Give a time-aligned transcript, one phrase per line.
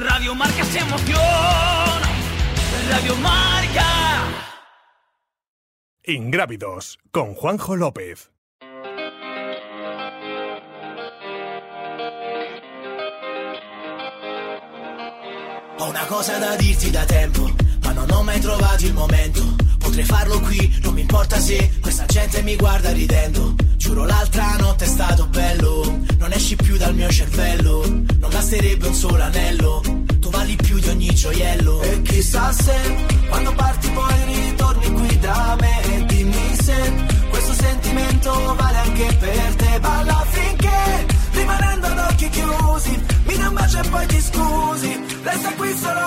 [0.00, 1.20] Radio Marca se emoción.
[2.90, 3.84] Radio Marca.
[6.02, 8.30] Ingrávidos con Juanjo López.
[15.78, 17.48] Ho una cosa da dirti da tempo,
[17.82, 19.42] ma non ho mai trovato il momento.
[19.78, 20.63] Potrei farlo qui,
[21.14, 23.54] importa se questa gente mi guarda ridendo.
[23.76, 27.86] Giuro l'altra notte è stato bello, non esci più dal mio cervello.
[27.86, 29.80] Non basterebbe un solo anello,
[30.18, 31.82] tu vali più di ogni gioiello.
[31.82, 32.74] E chissà se
[33.28, 35.82] quando parti poi ritorni qui da me.
[35.84, 36.92] E dimmi se
[37.30, 39.78] questo sentimento vale anche per te.
[39.78, 45.00] Balla finché rimanendo ad occhi chiusi, mi dai un bacio e poi ti scusi.
[45.22, 46.03] Resta qui solo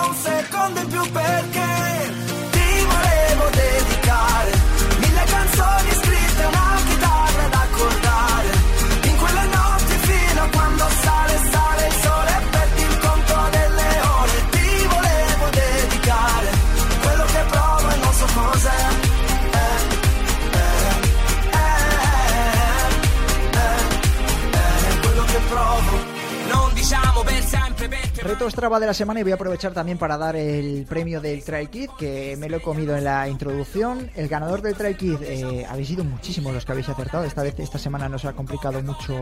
[28.28, 28.38] sempre perché.
[28.38, 31.42] Reto Strava de la semana y voy a aprovechar también para dar el premio del
[31.42, 34.10] Trail Kit que me lo he comido en la introducción.
[34.14, 37.24] El ganador del Trail Kit, eh, habéis sido muchísimos los que habéis acertado.
[37.24, 39.14] Esta vez, esta semana nos ha complicado mucho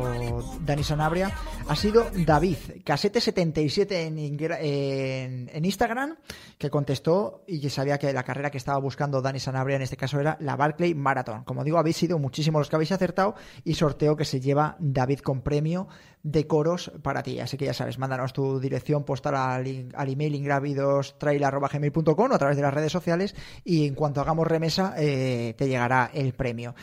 [0.61, 1.33] Dani Sanabria.
[1.69, 6.17] Ha sido David, Casete77 en, en, en Instagram,
[6.59, 9.97] que contestó y que sabía que la carrera que estaba buscando Dani Sanabria en este
[9.97, 11.45] caso era la Barclay Marathon.
[11.45, 13.35] Como digo, habéis sido muchísimos los que habéis acertado
[13.65, 15.89] y sorteo que se lleva David con premio
[16.27, 17.39] de coros para ti.
[17.39, 22.57] Así que ya sabes, mándanos tu dirección postal al, al email ingravidostrail.gmail.com o a través
[22.57, 23.35] de las redes sociales
[23.65, 26.75] y en cuanto hagamos remesa eh, te llegará el premio.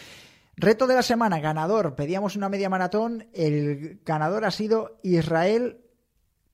[0.55, 1.95] Reto de la semana, ganador.
[1.95, 3.27] Pedíamos una media maratón.
[3.33, 5.81] El ganador ha sido Israel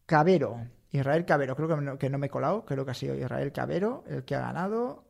[0.06, 0.68] Cabero.
[0.92, 2.66] Israel Cabero, creo que no, que no me he colado.
[2.66, 5.09] Creo que ha sido Israel Cabero el que ha ganado.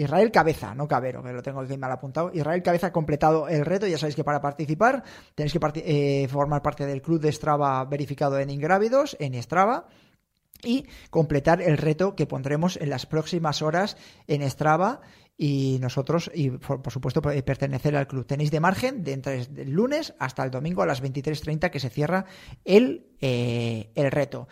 [0.00, 2.30] Israel Cabeza, no Cabero, que lo tengo aquí mal apuntado.
[2.32, 3.86] Israel Cabeza ha completado el reto.
[3.86, 5.02] Ya sabéis que para participar
[5.34, 9.88] tenéis que eh, formar parte del club de Strava verificado en Ingrávidos, en Strava
[10.62, 13.96] y completar el reto que pondremos en las próximas horas
[14.26, 15.00] en Strava
[15.36, 18.26] y nosotros, y por, por supuesto, eh, pertenecer al club.
[18.26, 21.90] Tenéis de margen de entre el lunes hasta el domingo a las 23.30 que se
[21.90, 22.24] cierra
[22.64, 24.48] el, eh, el reto.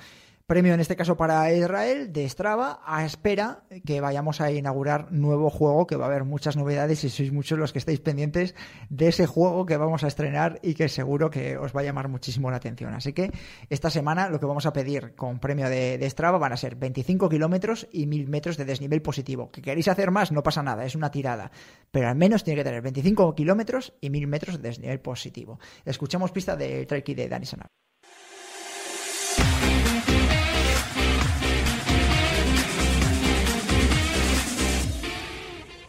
[0.48, 5.50] Premio en este caso para Israel de Strava a espera que vayamos a inaugurar nuevo
[5.50, 8.54] juego, que va a haber muchas novedades y sois muchos los que estáis pendientes
[8.88, 12.08] de ese juego que vamos a estrenar y que seguro que os va a llamar
[12.08, 12.94] muchísimo la atención.
[12.94, 13.30] Así que
[13.68, 16.76] esta semana lo que vamos a pedir con premio de, de Strava van a ser
[16.76, 19.50] 25 kilómetros y 1000 metros de desnivel positivo.
[19.50, 21.50] Que queréis hacer más, no pasa nada, es una tirada.
[21.90, 25.60] Pero al menos tiene que tener 25 kilómetros y 1000 metros de desnivel positivo.
[25.84, 27.68] Escuchamos pista del Treki de Dani Sanab.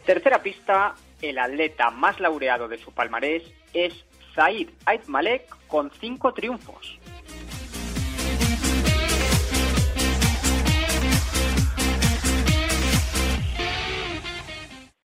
[0.04, 3.42] Tercera pista, el atleta más laureado de su palmarés
[3.74, 3.92] es
[4.34, 6.98] Said Ait Malek con cinco triunfos.